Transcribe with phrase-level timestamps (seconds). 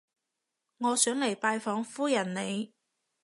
[0.79, 2.73] 我想嚟拜訪夫人你